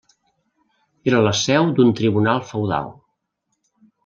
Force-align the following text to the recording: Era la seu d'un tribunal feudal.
Era 1.11 1.19
la 1.27 1.33
seu 1.41 1.69
d'un 1.81 1.93
tribunal 2.01 2.43
feudal. 2.53 2.91